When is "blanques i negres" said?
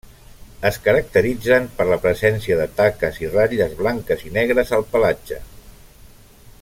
3.83-4.75